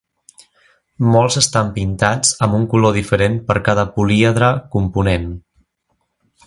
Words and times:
Molts 1.15 1.37
estan 1.41 1.69
pintats 1.75 2.33
amb 2.47 2.57
un 2.61 2.65
color 2.73 2.97
diferent 3.01 3.37
per 3.51 3.59
cada 3.69 3.87
políedre 3.99 4.51
component. 4.77 5.33